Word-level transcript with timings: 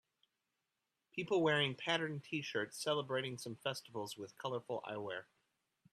People 1.11 1.43
wearing 1.43 1.75
patterned 1.75 2.23
tshirts 2.23 2.73
celebrating 2.73 3.37
some 3.37 3.55
festivals 3.57 4.17
with 4.17 4.35
colorful 4.35 4.81
eye 4.83 4.97
wear 4.97 5.27